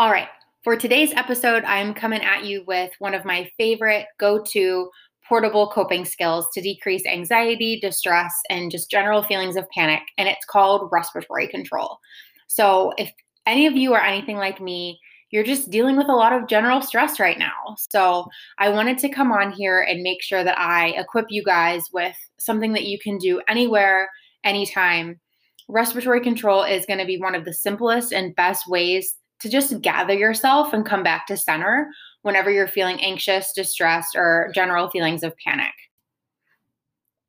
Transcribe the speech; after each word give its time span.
All 0.00 0.12
right, 0.12 0.28
for 0.62 0.76
today's 0.76 1.12
episode, 1.14 1.64
I'm 1.64 1.92
coming 1.92 2.22
at 2.22 2.44
you 2.44 2.62
with 2.68 2.92
one 3.00 3.14
of 3.14 3.24
my 3.24 3.50
favorite 3.56 4.06
go 4.20 4.40
to 4.44 4.90
portable 5.28 5.70
coping 5.70 6.04
skills 6.04 6.46
to 6.54 6.60
decrease 6.60 7.04
anxiety, 7.04 7.80
distress, 7.80 8.32
and 8.48 8.70
just 8.70 8.92
general 8.92 9.24
feelings 9.24 9.56
of 9.56 9.68
panic. 9.70 10.02
And 10.16 10.28
it's 10.28 10.44
called 10.44 10.88
respiratory 10.92 11.48
control. 11.48 11.98
So, 12.46 12.92
if 12.96 13.10
any 13.44 13.66
of 13.66 13.74
you 13.74 13.92
are 13.92 14.00
anything 14.00 14.36
like 14.36 14.60
me, 14.60 15.00
you're 15.32 15.42
just 15.42 15.68
dealing 15.68 15.96
with 15.96 16.08
a 16.08 16.14
lot 16.14 16.32
of 16.32 16.46
general 16.46 16.80
stress 16.80 17.18
right 17.18 17.36
now. 17.36 17.74
So, 17.90 18.28
I 18.58 18.68
wanted 18.68 18.98
to 18.98 19.08
come 19.08 19.32
on 19.32 19.50
here 19.50 19.80
and 19.80 20.00
make 20.04 20.22
sure 20.22 20.44
that 20.44 20.60
I 20.60 20.90
equip 20.90 21.26
you 21.28 21.42
guys 21.42 21.82
with 21.92 22.16
something 22.38 22.72
that 22.74 22.86
you 22.86 23.00
can 23.00 23.18
do 23.18 23.42
anywhere, 23.48 24.08
anytime. 24.44 25.18
Respiratory 25.66 26.20
control 26.20 26.62
is 26.62 26.86
going 26.86 27.00
to 27.00 27.04
be 27.04 27.18
one 27.18 27.34
of 27.34 27.44
the 27.44 27.52
simplest 27.52 28.12
and 28.12 28.36
best 28.36 28.68
ways 28.68 29.17
to 29.40 29.48
just 29.48 29.80
gather 29.80 30.14
yourself 30.14 30.72
and 30.72 30.84
come 30.84 31.02
back 31.02 31.26
to 31.26 31.36
center 31.36 31.88
whenever 32.22 32.50
you're 32.50 32.68
feeling 32.68 33.00
anxious, 33.02 33.52
distressed, 33.54 34.16
or 34.16 34.50
general 34.54 34.90
feelings 34.90 35.22
of 35.22 35.36
panic. 35.44 35.72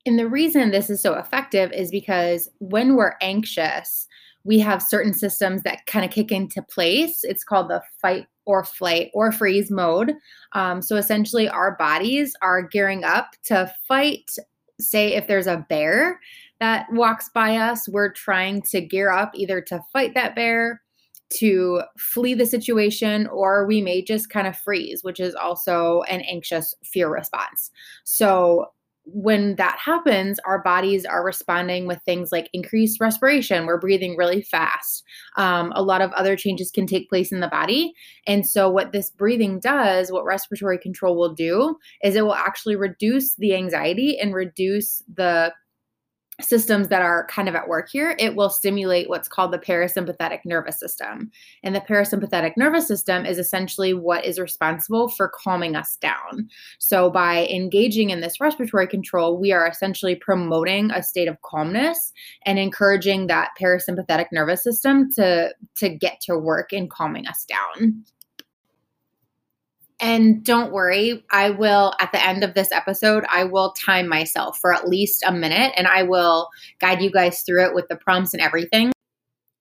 And 0.06 0.18
the 0.18 0.28
reason 0.28 0.70
this 0.70 0.90
is 0.90 1.00
so 1.00 1.14
effective 1.14 1.72
is 1.72 1.90
because 1.90 2.48
when 2.58 2.96
we're 2.96 3.14
anxious, 3.20 4.06
we 4.44 4.58
have 4.58 4.82
certain 4.82 5.12
systems 5.12 5.62
that 5.62 5.86
kind 5.86 6.04
of 6.04 6.10
kick 6.10 6.32
into 6.32 6.62
place. 6.62 7.22
It's 7.24 7.44
called 7.44 7.68
the 7.68 7.82
fight 8.00 8.26
or 8.46 8.64
flight 8.64 9.10
or 9.12 9.30
freeze 9.30 9.70
mode. 9.70 10.14
Um, 10.52 10.80
so 10.80 10.96
essentially, 10.96 11.48
our 11.48 11.76
bodies 11.76 12.34
are 12.40 12.62
gearing 12.62 13.04
up 13.04 13.32
to 13.44 13.72
fight. 13.86 14.30
Say, 14.80 15.14
if 15.14 15.28
there's 15.28 15.46
a 15.46 15.64
bear 15.68 16.18
that 16.58 16.86
walks 16.92 17.28
by 17.28 17.56
us, 17.56 17.86
we're 17.88 18.12
trying 18.12 18.62
to 18.62 18.80
gear 18.80 19.10
up 19.10 19.32
either 19.34 19.60
to 19.60 19.84
fight 19.92 20.14
that 20.14 20.34
bear 20.34 20.80
to 21.34 21.82
flee 21.98 22.34
the 22.34 22.46
situation, 22.46 23.26
or 23.28 23.66
we 23.66 23.80
may 23.80 24.02
just 24.02 24.30
kind 24.30 24.46
of 24.46 24.56
freeze, 24.56 25.02
which 25.02 25.20
is 25.20 25.34
also 25.34 26.02
an 26.02 26.20
anxious 26.22 26.74
fear 26.84 27.08
response. 27.08 27.70
So, 28.04 28.66
when 29.12 29.56
that 29.56 29.78
happens, 29.78 30.38
our 30.40 30.62
bodies 30.62 31.04
are 31.04 31.24
responding 31.24 31.86
with 31.86 32.00
things 32.04 32.30
like 32.30 32.50
increased 32.52 33.00
respiration. 33.00 33.66
We're 33.66 33.80
breathing 33.80 34.16
really 34.16 34.42
fast. 34.42 35.02
Um, 35.36 35.72
a 35.74 35.82
lot 35.82 36.02
of 36.02 36.12
other 36.12 36.36
changes 36.36 36.70
can 36.70 36.86
take 36.86 37.08
place 37.08 37.32
in 37.32 37.40
the 37.40 37.48
body. 37.48 37.92
And 38.26 38.46
so, 38.46 38.70
what 38.70 38.92
this 38.92 39.10
breathing 39.10 39.58
does, 39.58 40.12
what 40.12 40.24
respiratory 40.24 40.78
control 40.78 41.16
will 41.16 41.34
do, 41.34 41.76
is 42.04 42.14
it 42.14 42.22
will 42.22 42.34
actually 42.34 42.76
reduce 42.76 43.34
the 43.34 43.54
anxiety 43.54 44.18
and 44.18 44.34
reduce 44.34 45.02
the 45.12 45.52
systems 46.44 46.88
that 46.88 47.02
are 47.02 47.26
kind 47.26 47.48
of 47.48 47.54
at 47.54 47.68
work 47.68 47.88
here, 47.90 48.16
it 48.18 48.36
will 48.36 48.50
stimulate 48.50 49.08
what's 49.08 49.28
called 49.28 49.52
the 49.52 49.58
parasympathetic 49.58 50.40
nervous 50.44 50.78
system. 50.78 51.30
And 51.62 51.74
the 51.74 51.80
parasympathetic 51.80 52.52
nervous 52.56 52.86
system 52.86 53.26
is 53.26 53.38
essentially 53.38 53.94
what 53.94 54.24
is 54.24 54.38
responsible 54.38 55.08
for 55.08 55.28
calming 55.28 55.76
us 55.76 55.96
down. 55.96 56.48
So, 56.78 57.10
by 57.10 57.46
engaging 57.46 58.10
in 58.10 58.20
this 58.20 58.40
respiratory 58.40 58.86
control, 58.86 59.38
we 59.38 59.52
are 59.52 59.66
essentially 59.66 60.14
promoting 60.14 60.90
a 60.90 61.02
state 61.02 61.28
of 61.28 61.40
calmness 61.42 62.12
and 62.44 62.58
encouraging 62.58 63.26
that 63.26 63.50
parasympathetic 63.60 64.26
nervous 64.32 64.62
system 64.62 65.10
to, 65.12 65.54
to 65.76 65.88
get 65.88 66.20
to 66.22 66.38
work 66.38 66.72
in 66.72 66.88
calming 66.88 67.26
us 67.26 67.44
down. 67.44 68.04
And 70.00 70.42
don't 70.42 70.72
worry, 70.72 71.24
I 71.30 71.50
will, 71.50 71.92
at 72.00 72.10
the 72.12 72.24
end 72.24 72.42
of 72.42 72.54
this 72.54 72.72
episode, 72.72 73.24
I 73.28 73.44
will 73.44 73.72
time 73.72 74.08
myself 74.08 74.58
for 74.58 74.72
at 74.72 74.88
least 74.88 75.22
a 75.26 75.32
minute 75.32 75.72
and 75.76 75.86
I 75.86 76.04
will 76.04 76.48
guide 76.80 77.02
you 77.02 77.10
guys 77.10 77.42
through 77.42 77.66
it 77.66 77.74
with 77.74 77.86
the 77.88 77.96
prompts 77.96 78.32
and 78.32 78.42
everything. 78.42 78.92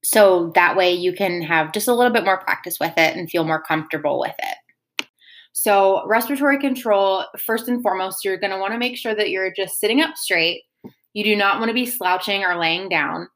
So 0.03 0.51
that 0.55 0.77
way 0.77 0.93
you 0.93 1.13
can 1.13 1.41
have 1.41 1.73
just 1.73 1.89
a 1.89 1.93
little 1.93 2.13
bit 2.13 2.23
more 2.23 2.39
practice 2.39 2.79
with 2.79 2.93
it 2.97 3.17
and 3.17 3.29
feel 3.29 3.43
more 3.43 3.61
comfortable 3.61 4.19
with 4.19 4.35
it. 4.39 5.05
So, 5.51 6.07
respiratory 6.07 6.57
control, 6.57 7.25
first 7.37 7.67
and 7.67 7.81
foremost, 7.81 8.23
you're 8.23 8.37
going 8.37 8.51
to 8.51 8.59
want 8.59 8.71
to 8.71 8.79
make 8.79 8.95
sure 8.95 9.13
that 9.13 9.29
you're 9.29 9.51
just 9.51 9.77
sitting 9.77 9.99
up 9.99 10.15
straight. 10.15 10.61
You 11.13 11.23
do 11.23 11.35
not 11.35 11.59
want 11.59 11.69
to 11.69 11.73
be 11.73 11.85
slouching 11.85 12.45
or 12.45 12.57
laying 12.57 12.87
down. 12.87 13.27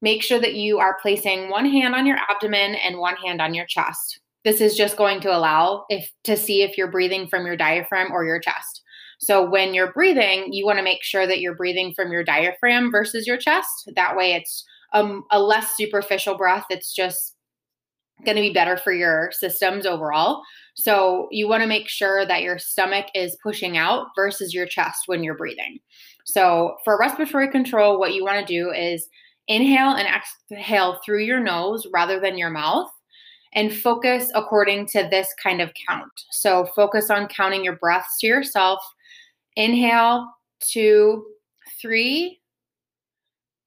Make 0.00 0.22
sure 0.22 0.38
that 0.38 0.54
you 0.54 0.78
are 0.78 0.98
placing 1.02 1.50
one 1.50 1.66
hand 1.66 1.94
on 1.94 2.06
your 2.06 2.18
abdomen 2.30 2.76
and 2.76 2.98
one 2.98 3.16
hand 3.16 3.40
on 3.40 3.52
your 3.54 3.66
chest. 3.66 4.20
This 4.46 4.60
is 4.60 4.76
just 4.76 4.96
going 4.96 5.20
to 5.22 5.36
allow 5.36 5.86
if 5.88 6.08
to 6.22 6.36
see 6.36 6.62
if 6.62 6.78
you're 6.78 6.90
breathing 6.90 7.26
from 7.26 7.44
your 7.44 7.56
diaphragm 7.56 8.12
or 8.12 8.24
your 8.24 8.38
chest. 8.38 8.80
So 9.18 9.44
when 9.44 9.74
you're 9.74 9.92
breathing, 9.92 10.52
you 10.52 10.64
want 10.64 10.78
to 10.78 10.84
make 10.84 11.02
sure 11.02 11.26
that 11.26 11.40
you're 11.40 11.56
breathing 11.56 11.92
from 11.96 12.12
your 12.12 12.22
diaphragm 12.22 12.92
versus 12.92 13.26
your 13.26 13.38
chest. 13.38 13.90
That 13.96 14.16
way 14.16 14.34
it's 14.34 14.64
um, 14.92 15.24
a 15.32 15.42
less 15.42 15.76
superficial 15.76 16.36
breath. 16.36 16.64
It's 16.70 16.94
just 16.94 17.34
going 18.24 18.36
to 18.36 18.40
be 18.40 18.52
better 18.52 18.76
for 18.76 18.92
your 18.92 19.32
systems 19.32 19.84
overall. 19.84 20.42
So 20.76 21.26
you 21.32 21.48
want 21.48 21.64
to 21.64 21.68
make 21.68 21.88
sure 21.88 22.24
that 22.24 22.42
your 22.42 22.60
stomach 22.60 23.06
is 23.16 23.36
pushing 23.42 23.76
out 23.76 24.06
versus 24.14 24.54
your 24.54 24.66
chest 24.66 25.00
when 25.06 25.24
you're 25.24 25.36
breathing. 25.36 25.80
So 26.24 26.76
for 26.84 26.96
respiratory 26.96 27.50
control, 27.50 27.98
what 27.98 28.14
you 28.14 28.22
want 28.22 28.46
to 28.46 28.54
do 28.54 28.70
is 28.70 29.08
inhale 29.48 29.96
and 29.96 30.06
exhale 30.06 31.00
through 31.04 31.24
your 31.24 31.40
nose 31.40 31.84
rather 31.92 32.20
than 32.20 32.38
your 32.38 32.50
mouth 32.50 32.90
and 33.54 33.74
focus 33.74 34.30
according 34.34 34.86
to 34.86 35.08
this 35.10 35.34
kind 35.42 35.60
of 35.60 35.72
count. 35.88 36.10
So 36.30 36.66
focus 36.76 37.10
on 37.10 37.28
counting 37.28 37.64
your 37.64 37.76
breaths 37.76 38.18
to 38.20 38.26
yourself. 38.26 38.80
Inhale, 39.56 40.28
two, 40.60 41.24
three. 41.80 42.40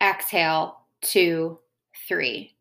Exhale, 0.02 0.78
two, 1.02 1.60
three. 2.08 2.56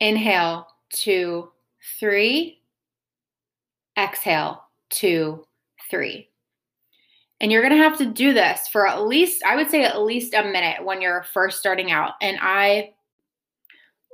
Inhale, 0.00 0.66
two, 0.92 1.50
three. 1.98 2.60
Exhale, 3.98 4.62
two, 4.90 5.44
three. 5.90 6.28
And 7.40 7.50
you're 7.50 7.62
going 7.62 7.74
to 7.74 7.82
have 7.82 7.98
to 7.98 8.06
do 8.06 8.32
this 8.32 8.68
for 8.68 8.86
at 8.86 9.06
least, 9.06 9.42
I 9.44 9.56
would 9.56 9.70
say, 9.70 9.84
at 9.84 10.02
least 10.02 10.34
a 10.34 10.44
minute 10.44 10.84
when 10.84 11.02
you're 11.02 11.26
first 11.32 11.58
starting 11.58 11.90
out. 11.90 12.12
And 12.22 12.38
I 12.40 12.94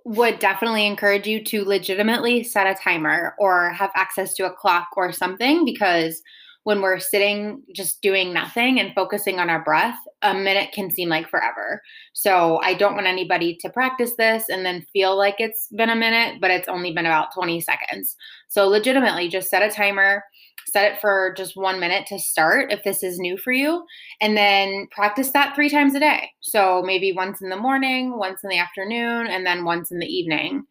would 0.05 0.39
definitely 0.39 0.87
encourage 0.87 1.27
you 1.27 1.43
to 1.45 1.65
legitimately 1.65 2.43
set 2.45 2.67
a 2.67 2.81
timer 2.81 3.35
or 3.39 3.71
have 3.71 3.91
access 3.95 4.35
to 4.35 4.47
a 4.47 4.53
clock 4.53 4.89
or 4.97 5.13
something 5.13 5.65
because 5.65 6.23
when 6.65 6.83
we're 6.83 6.99
sitting 6.99 7.63
just 7.75 8.03
doing 8.03 8.35
nothing 8.35 8.79
and 8.79 8.95
focusing 8.95 9.41
on 9.41 9.49
our 9.49 9.65
breath, 9.65 9.97
a 10.23 10.35
minute 10.35 10.73
can 10.73 10.91
seem 10.91 11.09
like 11.09 11.29
forever. 11.29 11.81
So 12.13 12.61
I 12.63 12.75
don't 12.75 12.95
want 12.95 13.07
anybody 13.07 13.57
to 13.61 13.71
practice 13.71 14.13
this 14.19 14.45
and 14.49 14.65
then 14.65 14.87
feel 14.93 15.17
like 15.17 15.37
it's 15.39 15.69
been 15.75 15.91
a 15.91 15.97
minute, 15.97 16.41
but 16.41 16.51
it's 16.51 16.69
only 16.69 16.93
been 16.93 17.07
about 17.07 17.33
20 17.35 17.61
seconds. 17.61 18.15
So 18.49 18.69
legitimately 18.69 19.29
just 19.29 19.49
set 19.49 19.63
a 19.63 19.75
timer 19.75 20.23
set 20.71 20.93
it 20.93 21.01
for 21.01 21.35
just 21.37 21.57
one 21.57 21.81
minute 21.81 22.07
to 22.07 22.19
start 22.19 22.73
if 22.73 22.85
this 22.85 23.03
is 23.03 23.19
new 23.19 23.37
for 23.37 23.53
you, 23.53 23.85
and 24.21 24.37
then 24.37 24.87
practice 24.91 25.31
that 25.33 25.55
three 25.55 25.69
times 25.69 25.95
a 25.95 26.01
day. 26.01 26.31
So 26.41 26.83
maybe 26.85 27.13
once 27.13 27.43
in 27.43 27.49
the 27.49 27.57
morning, 27.57 28.17
once 28.19 28.43
in 28.45 28.51
the 28.51 28.59
afternoon, 28.59 29.27
and 29.27 29.45
then 29.45 29.65
once 29.65 29.91
in 29.91 29.99
the 29.99 30.07
evening. 30.07 30.65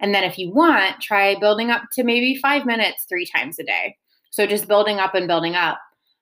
And 0.00 0.14
then 0.14 0.24
if 0.24 0.38
you 0.38 0.52
want, 0.52 1.00
try 1.00 1.38
building 1.38 1.70
up 1.70 1.82
to 1.92 2.02
maybe 2.02 2.38
five 2.40 2.66
minutes 2.66 3.04
three 3.08 3.26
times 3.26 3.58
a 3.58 3.64
day. 3.64 3.96
So 4.32 4.46
just 4.46 4.66
building 4.66 4.98
up 4.98 5.14
and 5.14 5.28
building 5.28 5.54
up. 5.54 5.78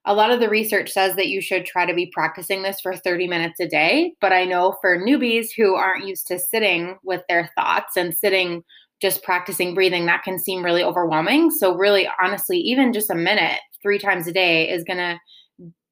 a 0.07 0.15
lot 0.15 0.31
of 0.31 0.41
the 0.41 0.49
research 0.49 0.91
says 0.91 1.15
that 1.17 1.29
you 1.29 1.41
should 1.41 1.67
try 1.67 1.85
to 1.85 1.95
be 1.95 2.11
practicing 2.13 2.63
this 2.63 2.81
for 2.81 2.97
30 2.97 3.29
minutes 3.29 3.61
a 3.61 3.69
day. 3.69 4.15
But 4.21 4.33
I 4.33 4.45
know 4.45 4.77
for 4.81 4.99
newbies 4.99 5.49
who 5.57 5.75
aren't 5.75 6.07
used 6.07 6.27
to 6.29 6.39
sitting 6.39 6.97
with 7.05 7.23
their 7.29 7.51
thoughts 7.57 7.97
and 7.97 8.15
sitting 8.15 8.65
just 9.01 9.23
practicing 9.23 9.75
breathing, 9.75 10.07
that 10.07 10.23
can 10.23 10.39
seem 10.39 10.65
really 10.65 10.83
overwhelming. 10.83 11.51
So, 11.51 11.75
really, 11.75 12.09
honestly, 12.23 12.59
even 12.59 12.93
just 12.93 13.11
a 13.11 13.15
minute 13.15 13.61
three 13.83 13.99
times 13.99 14.27
a 14.27 14.33
day 14.33 14.69
is 14.69 14.85
going 14.85 14.99
to 14.99 15.19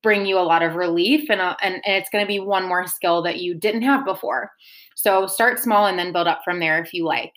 bring 0.02 0.26
you 0.26 0.38
a 0.38 0.40
lot 0.40 0.62
of 0.62 0.74
relief 0.74 1.28
and, 1.30 1.40
uh, 1.40 1.56
and, 1.62 1.74
and 1.86 1.96
it's 1.96 2.10
going 2.10 2.22
to 2.22 2.28
be 2.28 2.38
one 2.38 2.68
more 2.68 2.86
skill 2.86 3.22
that 3.22 3.40
you 3.40 3.54
didn't 3.54 3.82
have 3.82 4.04
before. 4.04 4.50
So, 4.94 5.26
start 5.26 5.58
small 5.58 5.86
and 5.86 5.98
then 5.98 6.12
build 6.12 6.28
up 6.28 6.42
from 6.44 6.60
there 6.60 6.82
if 6.82 6.92
you 6.92 7.04
like. 7.04 7.32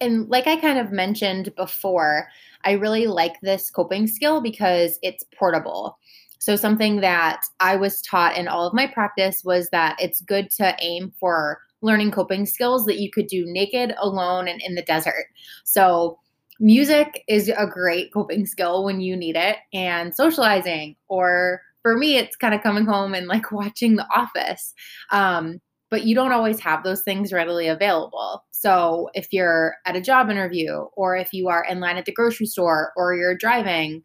And 0.00 0.28
like 0.28 0.46
I 0.46 0.56
kind 0.56 0.78
of 0.78 0.92
mentioned 0.92 1.54
before, 1.56 2.28
I 2.64 2.72
really 2.72 3.06
like 3.06 3.40
this 3.40 3.70
coping 3.70 4.06
skill 4.06 4.40
because 4.40 4.98
it's 5.02 5.24
portable. 5.38 5.98
So, 6.38 6.56
something 6.56 7.00
that 7.00 7.42
I 7.60 7.76
was 7.76 8.00
taught 8.02 8.36
in 8.36 8.48
all 8.48 8.66
of 8.66 8.74
my 8.74 8.86
practice 8.86 9.42
was 9.44 9.68
that 9.70 9.96
it's 10.00 10.20
good 10.20 10.50
to 10.52 10.76
aim 10.80 11.12
for 11.18 11.60
learning 11.80 12.10
coping 12.10 12.46
skills 12.46 12.84
that 12.86 13.00
you 13.00 13.10
could 13.10 13.26
do 13.26 13.44
naked, 13.46 13.94
alone, 13.98 14.48
and 14.48 14.60
in 14.62 14.74
the 14.74 14.82
desert. 14.82 15.26
So, 15.64 16.18
music 16.60 17.24
is 17.28 17.48
a 17.48 17.66
great 17.66 18.12
coping 18.14 18.46
skill 18.46 18.84
when 18.84 19.00
you 19.00 19.16
need 19.16 19.36
it, 19.36 19.56
and 19.72 20.14
socializing, 20.14 20.96
or 21.08 21.62
for 21.82 21.96
me, 21.96 22.16
it's 22.16 22.36
kind 22.36 22.54
of 22.54 22.62
coming 22.62 22.86
home 22.86 23.14
and 23.14 23.26
like 23.26 23.50
watching 23.52 23.96
The 23.96 24.06
Office. 24.14 24.74
Um, 25.10 25.60
but 25.90 26.04
you 26.04 26.14
don't 26.14 26.32
always 26.32 26.60
have 26.60 26.82
those 26.82 27.02
things 27.02 27.32
readily 27.32 27.68
available. 27.68 28.44
So 28.50 29.08
if 29.14 29.32
you're 29.32 29.76
at 29.86 29.96
a 29.96 30.00
job 30.00 30.30
interview 30.30 30.84
or 30.96 31.16
if 31.16 31.32
you 31.32 31.48
are 31.48 31.64
in 31.64 31.80
line 31.80 31.96
at 31.96 32.04
the 32.04 32.12
grocery 32.12 32.46
store 32.46 32.92
or 32.96 33.14
you're 33.14 33.36
driving, 33.36 34.02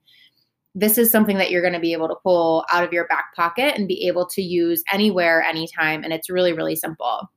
this 0.76 0.98
is 0.98 1.12
something 1.12 1.38
that 1.38 1.52
you're 1.52 1.62
going 1.62 1.74
to 1.74 1.80
be 1.80 1.94
able 1.94 2.08
to 2.08 2.16
pull 2.24 2.66
out 2.72 2.84
of 2.84 2.94
your 2.94 3.08
back 3.08 3.36
pocket 3.36 3.76
and 3.78 3.88
be 3.88 4.08
able 4.08 4.28
to 4.28 4.42
use 4.42 4.84
anywhere, 4.92 5.42
anytime. 5.42 6.04
And 6.04 6.14
it's 6.14 6.30
really, 6.30 6.54
really 6.54 6.76
simple. 6.76 7.30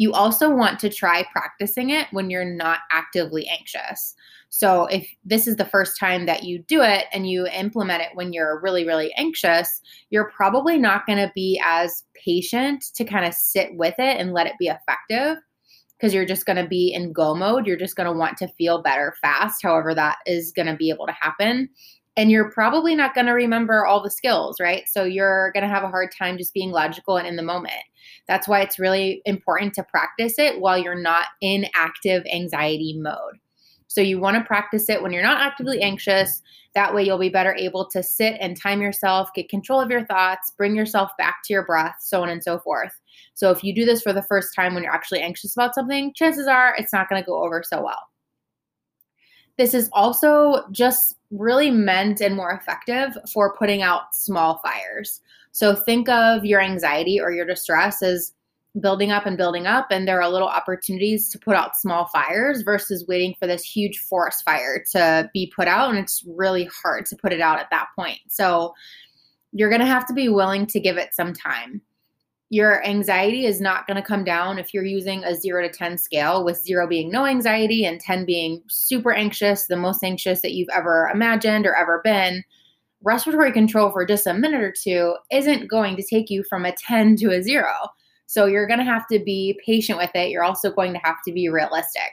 You 0.00 0.14
also 0.14 0.48
want 0.48 0.78
to 0.78 0.88
try 0.88 1.26
practicing 1.30 1.90
it 1.90 2.06
when 2.10 2.30
you're 2.30 2.42
not 2.42 2.78
actively 2.90 3.46
anxious. 3.48 4.14
So 4.48 4.86
if 4.86 5.06
this 5.26 5.46
is 5.46 5.56
the 5.56 5.66
first 5.66 6.00
time 6.00 6.24
that 6.24 6.42
you 6.42 6.60
do 6.60 6.80
it 6.80 7.04
and 7.12 7.28
you 7.28 7.46
implement 7.48 8.00
it 8.00 8.08
when 8.14 8.32
you're 8.32 8.62
really, 8.62 8.86
really 8.86 9.12
anxious, 9.18 9.82
you're 10.08 10.30
probably 10.30 10.78
not 10.78 11.04
going 11.04 11.18
to 11.18 11.30
be 11.34 11.60
as 11.62 12.02
patient 12.14 12.82
to 12.94 13.04
kind 13.04 13.26
of 13.26 13.34
sit 13.34 13.76
with 13.76 13.94
it 13.98 14.18
and 14.18 14.32
let 14.32 14.46
it 14.46 14.54
be 14.58 14.68
effective 14.68 15.36
because 15.98 16.14
you're 16.14 16.24
just 16.24 16.46
going 16.46 16.56
to 16.56 16.66
be 16.66 16.90
in 16.94 17.12
go 17.12 17.34
mode. 17.34 17.66
You're 17.66 17.76
just 17.76 17.94
going 17.94 18.10
to 18.10 18.18
want 18.18 18.38
to 18.38 18.48
feel 18.56 18.80
better 18.80 19.14
fast, 19.20 19.62
however, 19.62 19.94
that 19.94 20.16
is 20.24 20.50
going 20.50 20.68
to 20.68 20.76
be 20.76 20.88
able 20.88 21.08
to 21.08 21.12
happen. 21.12 21.68
And 22.20 22.30
you're 22.30 22.50
probably 22.50 22.94
not 22.94 23.14
going 23.14 23.28
to 23.28 23.32
remember 23.32 23.86
all 23.86 24.02
the 24.02 24.10
skills, 24.10 24.60
right? 24.60 24.82
So 24.86 25.04
you're 25.04 25.52
going 25.52 25.62
to 25.62 25.74
have 25.74 25.84
a 25.84 25.88
hard 25.88 26.10
time 26.14 26.36
just 26.36 26.52
being 26.52 26.70
logical 26.70 27.16
and 27.16 27.26
in 27.26 27.36
the 27.36 27.42
moment. 27.42 27.72
That's 28.28 28.46
why 28.46 28.60
it's 28.60 28.78
really 28.78 29.22
important 29.24 29.72
to 29.76 29.84
practice 29.84 30.34
it 30.38 30.60
while 30.60 30.76
you're 30.76 31.00
not 31.00 31.28
in 31.40 31.64
active 31.74 32.22
anxiety 32.30 32.94
mode. 33.00 33.38
So 33.86 34.02
you 34.02 34.20
want 34.20 34.36
to 34.36 34.44
practice 34.44 34.90
it 34.90 35.02
when 35.02 35.12
you're 35.12 35.22
not 35.22 35.40
actively 35.40 35.78
mm-hmm. 35.78 35.92
anxious. 35.92 36.42
That 36.74 36.94
way 36.94 37.04
you'll 37.04 37.16
be 37.16 37.30
better 37.30 37.54
able 37.54 37.88
to 37.88 38.02
sit 38.02 38.36
and 38.38 38.54
time 38.54 38.82
yourself, 38.82 39.30
get 39.34 39.48
control 39.48 39.80
of 39.80 39.90
your 39.90 40.04
thoughts, 40.04 40.52
bring 40.58 40.76
yourself 40.76 41.12
back 41.16 41.38
to 41.44 41.54
your 41.54 41.64
breath, 41.64 41.96
so 42.00 42.22
on 42.22 42.28
and 42.28 42.44
so 42.44 42.58
forth. 42.58 42.92
So 43.32 43.50
if 43.50 43.64
you 43.64 43.74
do 43.74 43.86
this 43.86 44.02
for 44.02 44.12
the 44.12 44.24
first 44.24 44.54
time 44.54 44.74
when 44.74 44.82
you're 44.82 44.92
actually 44.92 45.22
anxious 45.22 45.56
about 45.56 45.74
something, 45.74 46.12
chances 46.14 46.46
are 46.46 46.74
it's 46.76 46.92
not 46.92 47.08
going 47.08 47.22
to 47.22 47.26
go 47.26 47.42
over 47.42 47.62
so 47.66 47.82
well. 47.82 48.09
This 49.60 49.74
is 49.74 49.90
also 49.92 50.64
just 50.70 51.18
really 51.30 51.70
meant 51.70 52.22
and 52.22 52.34
more 52.34 52.50
effective 52.50 53.14
for 53.30 53.54
putting 53.54 53.82
out 53.82 54.14
small 54.14 54.58
fires. 54.64 55.20
So 55.52 55.74
think 55.74 56.08
of 56.08 56.46
your 56.46 56.62
anxiety 56.62 57.20
or 57.20 57.30
your 57.30 57.44
distress 57.44 58.02
as 58.02 58.32
building 58.80 59.12
up 59.12 59.26
and 59.26 59.36
building 59.36 59.66
up 59.66 59.88
and 59.90 60.08
there 60.08 60.22
are 60.22 60.30
little 60.30 60.48
opportunities 60.48 61.28
to 61.32 61.38
put 61.38 61.56
out 61.56 61.76
small 61.76 62.06
fires 62.06 62.62
versus 62.62 63.04
waiting 63.06 63.34
for 63.38 63.46
this 63.46 63.62
huge 63.62 63.98
forest 63.98 64.42
fire 64.46 64.82
to 64.92 65.28
be 65.34 65.52
put 65.54 65.68
out 65.68 65.90
and 65.90 65.98
it's 65.98 66.24
really 66.26 66.70
hard 66.82 67.04
to 67.04 67.16
put 67.16 67.30
it 67.30 67.42
out 67.42 67.58
at 67.58 67.68
that 67.70 67.88
point 67.96 68.20
so 68.28 68.72
you're 69.52 69.68
going 69.68 69.80
to 69.80 69.86
have 69.86 70.06
to 70.06 70.14
be 70.14 70.28
willing 70.28 70.66
to 70.68 70.78
give 70.78 70.96
it 70.96 71.12
some 71.12 71.34
time 71.34 71.82
your 72.50 72.84
anxiety 72.84 73.46
is 73.46 73.60
not 73.60 73.86
going 73.86 73.96
to 73.96 74.06
come 74.06 74.24
down 74.24 74.58
if 74.58 74.74
you're 74.74 74.84
using 74.84 75.24
a 75.24 75.34
0 75.34 75.62
to 75.62 75.72
10 75.72 75.96
scale 75.96 76.44
with 76.44 76.62
0 76.62 76.86
being 76.88 77.10
no 77.10 77.24
anxiety 77.24 77.84
and 77.84 78.00
10 78.00 78.24
being 78.24 78.62
super 78.68 79.12
anxious 79.12 79.66
the 79.66 79.76
most 79.76 80.02
anxious 80.02 80.40
that 80.42 80.52
you've 80.52 80.68
ever 80.74 81.08
imagined 81.14 81.66
or 81.66 81.74
ever 81.74 82.00
been 82.04 82.42
respiratory 83.02 83.52
control 83.52 83.90
for 83.90 84.04
just 84.04 84.26
a 84.26 84.34
minute 84.34 84.60
or 84.60 84.72
two 84.72 85.14
isn't 85.30 85.68
going 85.68 85.96
to 85.96 86.02
take 86.02 86.28
you 86.28 86.44
from 86.44 86.66
a 86.66 86.72
10 86.72 87.16
to 87.16 87.30
a 87.30 87.42
0 87.42 87.66
so 88.30 88.46
you're 88.46 88.68
going 88.68 88.78
to 88.78 88.84
have 88.84 89.08
to 89.08 89.18
be 89.18 89.58
patient 89.66 89.98
with 89.98 90.12
it. 90.14 90.30
You're 90.30 90.44
also 90.44 90.70
going 90.70 90.92
to 90.92 91.00
have 91.02 91.16
to 91.26 91.32
be 91.32 91.48
realistic. 91.48 92.12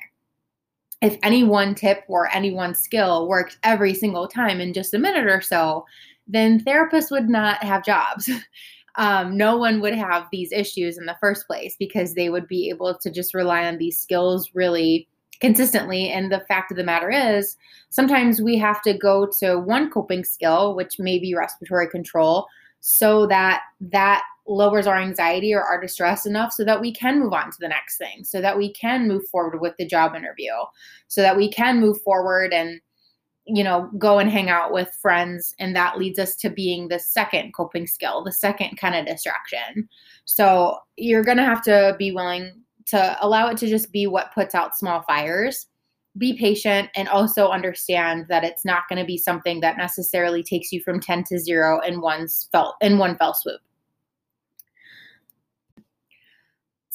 If 1.00 1.16
any 1.22 1.44
one 1.44 1.76
tip 1.76 2.06
or 2.08 2.28
any 2.36 2.52
one 2.52 2.74
skill 2.74 3.28
worked 3.28 3.60
every 3.62 3.94
single 3.94 4.28
time 4.28 4.60
in 4.60 4.74
just 4.74 4.96
a 4.96 4.98
minute 4.98 5.28
or 5.28 5.42
so, 5.42 5.86
then 6.28 6.60
therapists 6.60 7.12
would 7.12 7.30
not 7.30 7.62
have 7.64 7.86
jobs. 7.86 8.32
Um, 8.98 9.38
no 9.38 9.58
one 9.58 9.80
would 9.82 9.94
have 9.94 10.28
these 10.32 10.52
issues 10.52 10.98
in 10.98 11.06
the 11.06 11.18
first 11.20 11.46
place 11.48 11.76
because 11.78 12.14
they 12.14 12.30
would 12.30 12.48
be 12.48 12.70
able 12.70 12.98
to 12.98 13.12
just 13.12 13.34
rely 13.34 13.66
on 13.66 13.78
these 13.78 14.00
skills 14.00 14.50
really 14.54 15.08
consistently. 15.40 16.10
And 16.10 16.32
the 16.32 16.44
fact 16.48 16.72
of 16.72 16.78
the 16.78 16.84
matter 16.84 17.12
is, 17.12 17.56
sometimes 17.90 18.42
we 18.42 18.58
have 18.58 18.82
to 18.82 18.98
go 18.98 19.30
to 19.40 19.60
one 19.60 19.92
coping 19.92 20.24
skill, 20.24 20.76
which 20.76 20.98
may 20.98 21.20
be 21.20 21.36
respiratory 21.36 21.88
control, 21.88 22.48
so 22.80 23.28
that 23.28 23.62
that 23.80 24.24
lowers 24.48 24.88
our 24.88 24.98
anxiety 24.98 25.54
or 25.54 25.62
our 25.62 25.80
distress 25.80 26.26
enough 26.26 26.54
so 26.54 26.64
that 26.64 26.80
we 26.80 26.94
can 26.94 27.20
move 27.20 27.34
on 27.34 27.52
to 27.52 27.58
the 27.60 27.68
next 27.68 27.98
thing, 27.98 28.24
so 28.24 28.42
that 28.42 28.58
we 28.58 28.72
can 28.74 29.08
move 29.08 29.28
forward 29.28 29.60
with 29.60 29.76
the 29.78 29.86
job 29.86 30.16
interview, 30.16 30.54
so 31.08 31.22
that 31.22 31.38
we 31.38 31.52
can 31.52 31.80
move 31.80 32.02
forward 32.02 32.54
and 32.54 32.80
you 33.48 33.64
know 33.64 33.90
go 33.98 34.20
and 34.20 34.30
hang 34.30 34.50
out 34.50 34.74
with 34.74 34.90
friends 35.02 35.56
and 35.58 35.76
that 35.76 35.98
leads 35.98 36.20
us 36.20 36.36
to 36.36 36.50
being 36.50 36.90
the 36.90 37.00
second 37.00 37.54
coping 37.54 37.88
skill 37.88 38.24
the 38.24 38.32
second 38.32 38.78
kind 38.78 38.96
of 38.96 39.06
distraction. 39.06 39.88
So 40.26 40.78
you're 40.98 41.24
going 41.24 41.38
to 41.38 41.44
have 41.44 41.64
to 41.64 41.96
be 41.98 42.12
willing 42.12 42.52
to 42.88 43.18
allow 43.22 43.48
it 43.48 43.58
to 43.58 43.68
just 43.68 43.92
be 43.92 44.08
what 44.08 44.34
puts 44.34 44.56
out 44.56 44.78
small 44.78 45.02
fires. 45.04 45.68
Be 46.18 46.38
patient 46.38 46.90
and 46.96 47.08
also 47.08 47.50
understand 47.50 48.26
that 48.30 48.44
it's 48.44 48.66
not 48.66 48.84
going 48.90 49.00
to 49.00 49.06
be 49.06 49.18
something 49.18 49.60
that 49.62 49.78
necessarily 49.78 50.42
takes 50.42 50.72
you 50.72 50.82
from 50.82 51.00
10 51.00 51.26
to 51.26 51.38
0 51.38 51.82
in 51.82 52.02
one 52.02 52.28
fell 52.52 52.76
in 52.82 52.98
one 52.98 53.18
fell 53.18 53.34
swoop 53.34 53.62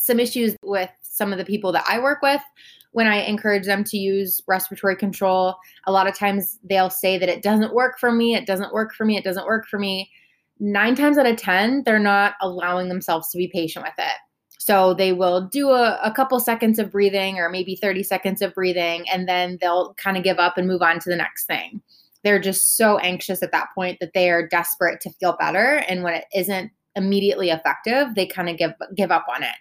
some 0.02 0.18
issues 0.18 0.56
with 0.64 0.90
some 1.02 1.30
of 1.30 1.38
the 1.38 1.44
people 1.44 1.70
that 1.70 1.84
I 1.88 2.00
work 2.00 2.22
with 2.22 2.42
when 2.90 3.06
I 3.06 3.22
encourage 3.22 3.66
them 3.66 3.84
to 3.84 3.96
use 3.96 4.42
respiratory 4.48 4.96
control. 4.96 5.54
A 5.86 5.92
lot 5.92 6.08
of 6.08 6.14
times 6.16 6.58
they'll 6.64 6.90
say 6.90 7.18
that 7.18 7.28
it 7.28 7.40
doesn't 7.40 7.72
work 7.72 8.00
for 8.00 8.10
me, 8.10 8.34
it 8.34 8.44
doesn't 8.44 8.74
work 8.74 8.94
for 8.94 9.04
me, 9.04 9.16
it 9.16 9.22
doesn't 9.22 9.46
work 9.46 9.66
for 9.68 9.78
me. 9.78 10.10
Nine 10.58 10.96
times 10.96 11.18
out 11.18 11.26
of 11.26 11.36
10, 11.36 11.84
they're 11.84 12.00
not 12.00 12.34
allowing 12.40 12.88
themselves 12.88 13.30
to 13.30 13.38
be 13.38 13.46
patient 13.46 13.84
with 13.84 13.94
it. 13.96 14.16
So 14.58 14.92
they 14.92 15.12
will 15.12 15.48
do 15.48 15.70
a, 15.70 16.00
a 16.02 16.12
couple 16.12 16.38
seconds 16.40 16.80
of 16.80 16.90
breathing 16.90 17.38
or 17.38 17.48
maybe 17.48 17.76
30 17.76 18.02
seconds 18.02 18.42
of 18.42 18.54
breathing, 18.54 19.08
and 19.08 19.28
then 19.28 19.58
they'll 19.60 19.94
kind 19.94 20.16
of 20.16 20.24
give 20.24 20.38
up 20.38 20.58
and 20.58 20.66
move 20.66 20.82
on 20.82 20.98
to 20.98 21.10
the 21.10 21.16
next 21.16 21.46
thing. 21.46 21.80
They're 22.24 22.40
just 22.40 22.76
so 22.76 22.98
anxious 22.98 23.42
at 23.42 23.52
that 23.52 23.68
point 23.74 23.98
that 24.00 24.14
they 24.14 24.30
are 24.30 24.46
desperate 24.46 25.00
to 25.02 25.10
feel 25.10 25.36
better. 25.38 25.84
And 25.88 26.02
when 26.02 26.14
it 26.14 26.24
isn't 26.34 26.72
immediately 26.96 27.50
effective, 27.50 28.14
they 28.14 28.26
kind 28.26 28.48
of 28.48 28.56
give 28.56 28.72
give 28.96 29.10
up 29.10 29.26
on 29.32 29.42
it. 29.42 29.54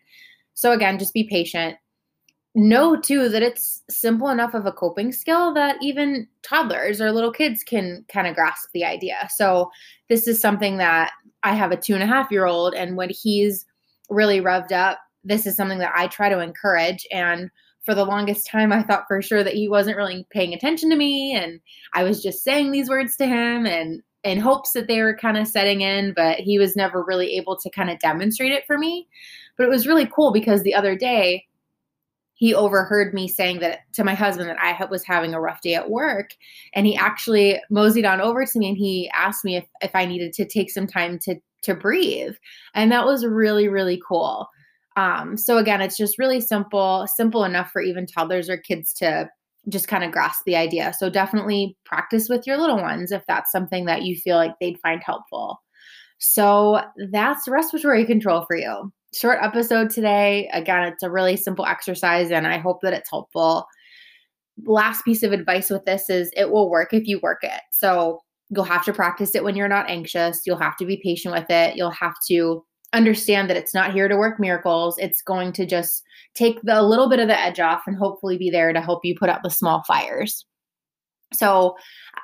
So 0.53 0.71
again, 0.71 0.99
just 0.99 1.13
be 1.13 1.27
patient. 1.27 1.77
Know 2.53 2.99
too 2.99 3.29
that 3.29 3.43
it's 3.43 3.81
simple 3.89 4.27
enough 4.27 4.53
of 4.53 4.65
a 4.65 4.73
coping 4.73 5.13
skill 5.13 5.53
that 5.53 5.77
even 5.81 6.27
toddlers 6.43 6.99
or 6.99 7.11
little 7.11 7.31
kids 7.31 7.63
can 7.63 8.03
kind 8.11 8.27
of 8.27 8.35
grasp 8.35 8.67
the 8.73 8.83
idea. 8.83 9.29
So 9.35 9.71
this 10.09 10.27
is 10.27 10.41
something 10.41 10.77
that 10.77 11.11
I 11.43 11.53
have 11.53 11.71
a 11.71 11.77
two 11.77 11.93
and 11.93 12.03
a 12.03 12.07
half 12.07 12.29
year 12.29 12.45
old, 12.45 12.73
and 12.73 12.97
when 12.97 13.09
he's 13.09 13.65
really 14.09 14.41
revved 14.41 14.73
up, 14.73 14.99
this 15.23 15.47
is 15.47 15.55
something 15.55 15.79
that 15.79 15.93
I 15.95 16.07
try 16.07 16.27
to 16.27 16.39
encourage. 16.39 17.07
And 17.11 17.49
for 17.85 17.95
the 17.95 18.05
longest 18.05 18.47
time, 18.47 18.73
I 18.73 18.83
thought 18.83 19.05
for 19.07 19.21
sure 19.21 19.43
that 19.43 19.53
he 19.53 19.69
wasn't 19.69 19.97
really 19.97 20.27
paying 20.31 20.53
attention 20.53 20.89
to 20.89 20.97
me, 20.97 21.33
and 21.33 21.59
I 21.93 22.03
was 22.03 22.21
just 22.21 22.43
saying 22.43 22.71
these 22.71 22.89
words 22.89 23.15
to 23.17 23.25
him 23.25 23.65
and 23.65 24.03
in 24.23 24.39
hopes 24.39 24.71
that 24.73 24.87
they 24.87 25.01
were 25.01 25.15
kind 25.15 25.37
of 25.37 25.47
setting 25.47 25.81
in, 25.81 26.13
but 26.13 26.39
he 26.39 26.59
was 26.59 26.75
never 26.75 27.03
really 27.03 27.35
able 27.37 27.55
to 27.57 27.69
kind 27.69 27.89
of 27.89 27.99
demonstrate 27.99 28.51
it 28.51 28.65
for 28.65 28.77
me. 28.77 29.07
But 29.57 29.65
it 29.65 29.69
was 29.69 29.87
really 29.87 30.05
cool 30.05 30.31
because 30.31 30.63
the 30.63 30.75
other 30.75 30.95
day 30.95 31.47
he 32.41 32.55
overheard 32.55 33.13
me 33.13 33.27
saying 33.27 33.59
that 33.59 33.81
to 33.93 34.03
my 34.03 34.15
husband 34.15 34.49
that 34.49 34.59
I 34.59 34.83
was 34.85 35.03
having 35.03 35.35
a 35.35 35.39
rough 35.39 35.61
day 35.61 35.75
at 35.75 35.91
work. 35.91 36.31
And 36.73 36.87
he 36.87 36.95
actually 36.95 37.61
moseyed 37.69 38.05
on 38.05 38.19
over 38.19 38.45
to 38.45 38.59
me 38.59 38.69
and 38.69 38.77
he 38.77 39.11
asked 39.13 39.45
me 39.45 39.57
if, 39.57 39.65
if 39.81 39.91
I 39.93 40.05
needed 40.05 40.33
to 40.33 40.45
take 40.45 40.71
some 40.71 40.87
time 40.87 41.19
to, 41.19 41.35
to 41.61 41.75
breathe. 41.75 42.33
And 42.73 42.91
that 42.91 43.05
was 43.05 43.23
really, 43.23 43.67
really 43.67 44.01
cool. 44.07 44.49
Um, 44.95 45.37
so 45.37 45.59
again, 45.59 45.81
it's 45.81 45.97
just 45.97 46.17
really 46.17 46.41
simple, 46.41 47.05
simple 47.15 47.43
enough 47.43 47.69
for 47.71 47.79
even 47.79 48.07
toddlers 48.07 48.49
or 48.49 48.57
kids 48.57 48.91
to 48.93 49.29
just 49.69 49.87
kind 49.87 50.03
of 50.03 50.11
grasp 50.11 50.41
the 50.45 50.55
idea. 50.55 50.93
So 50.97 51.09
definitely 51.09 51.77
practice 51.85 52.29
with 52.29 52.47
your 52.47 52.57
little 52.57 52.77
ones 52.77 53.11
if 53.11 53.23
that's 53.27 53.51
something 53.51 53.85
that 53.85 54.03
you 54.03 54.15
feel 54.15 54.37
like 54.37 54.55
they'd 54.59 54.79
find 54.79 55.01
helpful. 55.03 55.61
So 56.17 56.81
that's 57.11 57.47
respiratory 57.47 58.05
control 58.05 58.45
for 58.45 58.55
you. 58.55 58.91
Short 59.13 59.39
episode 59.41 59.89
today. 59.89 60.49
Again, 60.53 60.83
it's 60.83 61.03
a 61.03 61.11
really 61.11 61.35
simple 61.35 61.65
exercise 61.65 62.31
and 62.31 62.47
I 62.47 62.57
hope 62.57 62.81
that 62.81 62.93
it's 62.93 63.09
helpful. 63.09 63.65
Last 64.65 65.03
piece 65.03 65.23
of 65.23 65.31
advice 65.31 65.69
with 65.69 65.85
this 65.85 66.09
is 66.09 66.31
it 66.35 66.51
will 66.51 66.69
work 66.69 66.93
if 66.93 67.07
you 67.07 67.19
work 67.21 67.43
it. 67.43 67.61
So 67.71 68.21
you'll 68.49 68.63
have 68.63 68.85
to 68.85 68.93
practice 68.93 69.35
it 69.35 69.43
when 69.43 69.55
you're 69.55 69.67
not 69.67 69.89
anxious. 69.89 70.41
You'll 70.45 70.57
have 70.57 70.77
to 70.77 70.85
be 70.85 71.01
patient 71.03 71.33
with 71.33 71.49
it. 71.49 71.75
You'll 71.75 71.91
have 71.91 72.15
to 72.29 72.63
understand 72.93 73.49
that 73.49 73.57
it's 73.57 73.73
not 73.73 73.93
here 73.93 74.07
to 74.07 74.17
work 74.17 74.39
miracles. 74.39 74.97
It's 74.97 75.21
going 75.21 75.53
to 75.53 75.65
just 75.65 76.03
take 76.35 76.61
the, 76.63 76.79
a 76.79 76.83
little 76.83 77.09
bit 77.09 77.19
of 77.19 77.27
the 77.27 77.39
edge 77.39 77.59
off 77.59 77.83
and 77.87 77.95
hopefully 77.95 78.37
be 78.37 78.49
there 78.49 78.73
to 78.73 78.81
help 78.81 79.05
you 79.05 79.15
put 79.17 79.29
out 79.29 79.43
the 79.43 79.49
small 79.49 79.83
fires. 79.87 80.45
So, 81.33 81.77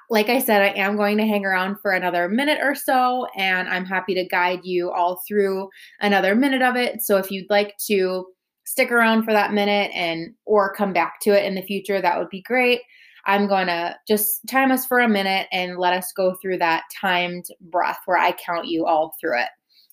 like 0.09 0.27
I 0.27 0.39
said, 0.39 0.62
I 0.62 0.69
am 0.77 0.97
going 0.97 1.17
to 1.17 1.25
hang 1.25 1.45
around 1.45 1.77
for 1.81 1.91
another 1.91 2.27
minute 2.27 2.59
or 2.62 2.75
so, 2.75 3.25
and 3.38 3.69
I'm 3.69 3.86
happy 3.86 4.13
to 4.15 4.27
guide 4.27 4.62
you 4.63 4.91
all 4.91 5.21
through 5.25 5.69
another 6.01 6.36
minute 6.36 6.62
of 6.62 6.75
it. 6.75 7.01
So, 7.01 7.17
if 7.17 7.31
you'd 7.31 7.50
like 7.50 7.75
to 7.88 8.25
stick 8.65 8.91
around 8.91 9.24
for 9.24 9.31
that 9.31 9.53
minute 9.53 9.91
and 9.93 10.33
or 10.45 10.74
come 10.74 10.91
back 10.91 11.21
to 11.21 11.29
it 11.29 11.45
in 11.45 11.55
the 11.55 11.62
future, 11.62 12.01
that 12.01 12.19
would 12.19 12.29
be 12.29 12.41
great. 12.41 12.81
I'm 13.25 13.47
going 13.47 13.67
to 13.67 13.95
just 14.07 14.45
time 14.47 14.71
us 14.71 14.86
for 14.86 15.00
a 15.00 15.07
minute 15.07 15.47
and 15.51 15.77
let 15.77 15.93
us 15.93 16.12
go 16.15 16.36
through 16.41 16.57
that 16.59 16.83
timed 17.00 17.45
breath 17.62 18.00
where 18.05 18.17
I 18.17 18.33
count 18.33 18.67
you 18.67 18.86
all 18.86 19.13
through 19.19 19.39
it. 19.39 19.50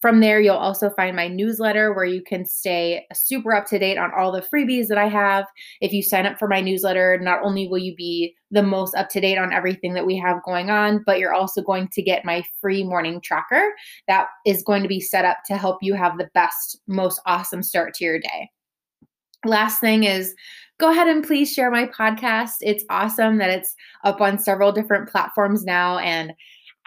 From 0.00 0.20
there, 0.20 0.40
you'll 0.40 0.56
also 0.56 0.88
find 0.90 1.14
my 1.14 1.28
newsletter 1.28 1.92
where 1.92 2.06
you 2.06 2.22
can 2.22 2.46
stay 2.46 3.06
super 3.12 3.54
up 3.54 3.66
to 3.66 3.78
date 3.78 3.98
on 3.98 4.10
all 4.16 4.32
the 4.32 4.40
freebies 4.40 4.86
that 4.88 4.96
I 4.96 5.08
have. 5.08 5.44
If 5.82 5.92
you 5.92 6.02
sign 6.02 6.24
up 6.24 6.38
for 6.38 6.48
my 6.48 6.62
newsletter, 6.62 7.18
not 7.20 7.40
only 7.42 7.68
will 7.68 7.78
you 7.78 7.94
be 7.94 8.34
the 8.50 8.62
most 8.62 8.94
up 8.94 9.10
to 9.10 9.20
date 9.20 9.36
on 9.36 9.52
everything 9.52 9.92
that 9.94 10.06
we 10.06 10.16
have 10.16 10.42
going 10.42 10.70
on, 10.70 11.02
but 11.04 11.18
you're 11.18 11.34
also 11.34 11.60
going 11.60 11.88
to 11.88 12.02
get 12.02 12.24
my 12.24 12.42
free 12.60 12.82
morning 12.82 13.20
tracker 13.20 13.74
that 14.08 14.28
is 14.46 14.62
going 14.62 14.82
to 14.82 14.88
be 14.88 15.00
set 15.00 15.26
up 15.26 15.38
to 15.46 15.58
help 15.58 15.78
you 15.82 15.92
have 15.92 16.16
the 16.16 16.30
best, 16.32 16.80
most 16.86 17.20
awesome 17.26 17.62
start 17.62 17.92
to 17.94 18.04
your 18.04 18.18
day. 18.18 18.50
Last 19.44 19.80
thing 19.80 20.04
is 20.04 20.34
go 20.78 20.90
ahead 20.90 21.08
and 21.08 21.24
please 21.24 21.52
share 21.52 21.70
my 21.70 21.86
podcast. 21.86 22.54
It's 22.62 22.84
awesome 22.88 23.36
that 23.36 23.50
it's 23.50 23.74
up 24.02 24.22
on 24.22 24.38
several 24.38 24.72
different 24.72 25.10
platforms 25.10 25.62
now 25.62 25.98
and 25.98 26.32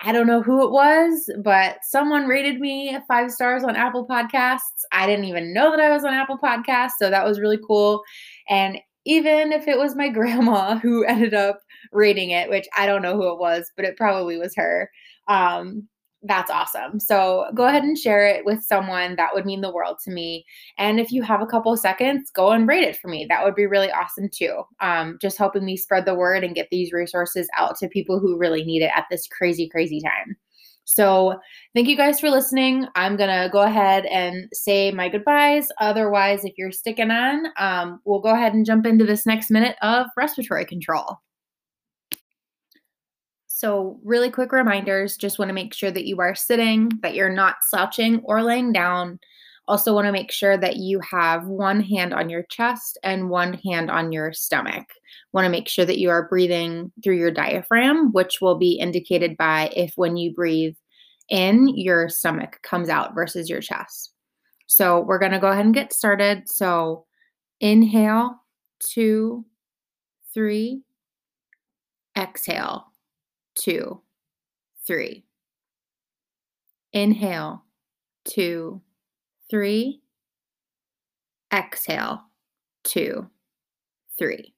I 0.06 0.12
don't 0.12 0.28
know 0.28 0.42
who 0.42 0.66
it 0.66 0.72
was, 0.72 1.32
but 1.42 1.78
someone 1.84 2.28
rated 2.28 2.60
me 2.60 2.98
five 3.08 3.32
stars 3.32 3.64
on 3.64 3.78
Apple 3.78 4.06
Podcasts. 4.06 4.84
I 4.92 5.08
didn't 5.08 5.26
even 5.26 5.54
know 5.54 5.72
that 5.72 5.80
I 5.80 5.90
was 5.90 6.04
on 6.04 6.14
Apple 6.14 6.38
Podcasts, 6.38 6.98
so 7.00 7.10
that 7.10 7.26
was 7.26 7.40
really 7.40 7.60
cool. 7.66 8.04
And 8.50 8.80
even 9.06 9.54
if 9.54 9.66
it 9.66 9.78
was 9.78 9.96
my 9.96 10.10
grandma 10.18 10.78
who 10.78 11.06
ended 11.06 11.34
up 11.34 11.62
rating 11.94 12.32
it, 12.32 12.50
which 12.50 12.68
I 12.78 12.86
don't 12.86 13.02
know 13.02 13.16
who 13.16 13.32
it 13.32 13.40
was, 13.40 13.72
but 13.78 13.86
it 13.86 13.96
probably 13.96 14.38
was 14.38 14.54
her. 14.58 14.90
Um, 15.30 15.88
that's 16.24 16.50
awesome. 16.50 17.00
So 17.00 17.46
go 17.54 17.66
ahead 17.66 17.84
and 17.84 17.98
share 17.98 18.26
it 18.26 18.46
with 18.46 18.64
someone. 18.64 19.16
That 19.18 19.34
would 19.34 19.46
mean 19.46 19.62
the 19.62 19.74
world 19.74 19.98
to 20.06 20.12
me. 20.12 20.46
And 20.78 21.00
if 21.00 21.12
you 21.12 21.22
have 21.22 21.42
a 21.42 21.46
couple 21.46 21.76
seconds, 21.76 22.32
go 22.32 22.52
and 22.52 22.68
rate 22.68 22.84
it 22.84 22.98
for 22.98 23.10
me. 23.10 23.26
That 23.28 23.44
would 23.44 23.56
be 23.56 23.66
really 23.66 23.92
awesome 23.92 24.30
too. 24.30 24.64
Um, 24.80 25.18
just 25.22 25.38
helping 25.38 25.66
me 25.66 25.76
spread 25.76 26.06
the 26.06 26.16
word 26.16 26.44
and 26.44 26.56
get 26.56 26.70
these 26.72 26.94
resources 26.94 27.50
out 27.58 27.78
to 27.80 27.88
people 27.90 28.20
who 28.20 28.38
really 28.38 28.64
need 28.64 28.82
it 28.82 28.92
at 28.96 29.06
this 29.12 29.28
crazy, 29.28 29.68
crazy 29.68 30.00
time. 30.00 30.38
So, 30.86 31.40
thank 31.74 31.88
you 31.88 31.96
guys 31.96 32.20
for 32.20 32.30
listening. 32.30 32.88
I'm 32.96 33.16
going 33.16 33.30
to 33.30 33.50
go 33.50 33.62
ahead 33.62 34.06
and 34.08 34.50
say 34.52 34.92
my 34.92 35.08
goodbyes. 35.08 35.70
Otherwise, 35.80 36.44
if 36.44 36.54
you're 36.58 36.74
sticking 36.74 37.10
on, 37.10 37.46
um, 37.58 38.02
we'll 38.04 38.20
go 38.20 38.34
ahead 38.34 38.54
and 38.54 38.66
jump 38.66 38.86
into 38.86 39.06
this 39.06 39.26
next 39.26 39.50
minute 39.50 39.78
of 39.82 40.08
respiratory 40.18 40.66
control. 40.66 41.20
So, 43.64 43.98
really 44.04 44.30
quick 44.30 44.52
reminders 44.52 45.16
just 45.16 45.40
want 45.40 45.48
to 45.48 45.54
make 45.54 45.74
sure 45.74 45.90
that 45.90 46.04
you 46.06 46.20
are 46.20 46.36
sitting, 46.36 46.92
that 47.02 47.16
you're 47.16 47.30
not 47.30 47.56
slouching 47.62 48.20
or 48.26 48.44
laying 48.44 48.74
down. 48.74 49.22
Also, 49.70 49.94
want 49.94 50.06
to 50.06 50.12
make 50.12 50.34
sure 50.34 50.58
that 50.58 50.76
you 50.76 51.00
have 51.00 51.46
one 51.46 51.80
hand 51.80 52.14
on 52.14 52.30
your 52.30 52.44
chest 52.50 52.98
and 53.04 53.30
one 53.30 53.54
hand 53.54 53.90
on 53.90 54.12
your 54.12 54.34
stomach. 54.34 54.84
Want 55.32 55.46
to 55.46 55.50
make 55.50 55.70
sure 55.70 55.86
that 55.86 55.98
you 55.98 56.10
are 56.10 56.28
breathing 56.28 56.92
through 57.02 57.16
your 57.16 57.32
diaphragm, 57.32 58.12
which 58.12 58.42
will 58.42 58.58
be 58.58 58.74
indicated 58.74 59.38
by 59.38 59.72
if 59.74 59.94
when 59.96 60.18
you 60.18 60.34
breathe 60.34 60.76
in, 61.30 61.70
your 61.70 62.10
stomach 62.10 62.60
comes 62.64 62.90
out 62.90 63.16
versus 63.16 63.50
your 63.50 63.62
chest. 63.62 64.12
So, 64.68 65.00
we're 65.00 65.20
going 65.20 65.32
to 65.32 65.40
go 65.40 65.48
ahead 65.48 65.64
and 65.64 65.74
get 65.74 65.94
started. 65.94 66.50
So, 66.50 67.06
inhale, 67.62 68.42
two, 68.82 69.46
three, 70.34 70.82
exhale 72.18 72.88
two, 73.56 74.02
three. 74.86 75.26
Inhale, 76.92 77.64
two, 78.26 78.82
three. 79.50 80.02
Exhale, 81.54 82.22
two, 82.84 83.30
three. 84.18 84.54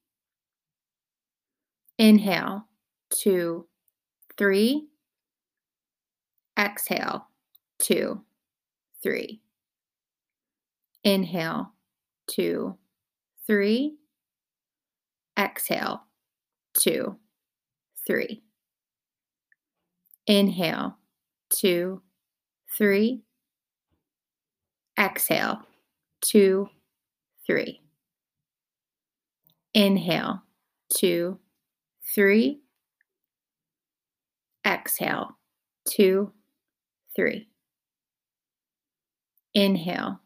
Inhale, 1.97 2.67
two, 3.09 3.67
three. 4.37 4.87
Exhale, 6.57 7.27
two, 7.79 8.21
three. 9.03 9.41
Inhale, 11.03 11.73
two, 12.27 12.77
three. 13.45 13.97
Exhale, 15.37 16.01
two, 16.73 17.17
three. 18.07 18.41
Inhale, 20.27 20.97
two, 21.49 22.01
three. 22.75 23.21
Exhale, 24.97 25.59
two, 26.21 26.69
three. 27.45 27.81
Inhale, 29.73 30.41
two, 30.95 31.39
three. 32.13 32.61
Exhale, 34.65 35.37
two, 35.87 36.31
three. 37.15 37.49
Inhale, 39.53 40.21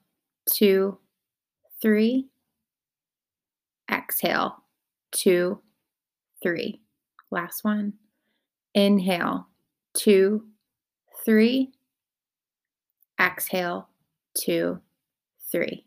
two, 0.45 0.97
three. 1.81 2.27
Exhale, 3.91 4.63
two, 5.11 5.59
three. 6.41 6.81
Last 7.31 7.63
one. 7.63 7.93
Inhale, 8.73 9.47
two, 9.93 10.45
three. 11.25 11.71
Exhale, 13.19 13.89
two, 14.37 14.79
three. 15.51 15.85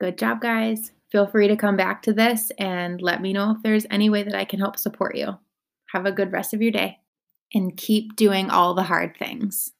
Good 0.00 0.18
job, 0.18 0.40
guys. 0.40 0.92
Feel 1.10 1.26
free 1.26 1.48
to 1.48 1.56
come 1.56 1.76
back 1.76 2.02
to 2.02 2.12
this 2.12 2.52
and 2.58 3.02
let 3.02 3.20
me 3.20 3.32
know 3.32 3.52
if 3.52 3.62
there's 3.62 3.86
any 3.90 4.08
way 4.10 4.22
that 4.22 4.34
I 4.34 4.44
can 4.44 4.60
help 4.60 4.78
support 4.78 5.16
you. 5.16 5.38
Have 5.92 6.06
a 6.06 6.12
good 6.12 6.32
rest 6.32 6.54
of 6.54 6.62
your 6.62 6.70
day 6.70 6.98
and 7.52 7.76
keep 7.76 8.14
doing 8.14 8.48
all 8.48 8.74
the 8.74 8.84
hard 8.84 9.16
things. 9.18 9.72